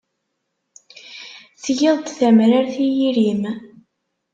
[1.63, 3.43] Tgiḍ-d tamrart i yiri-m.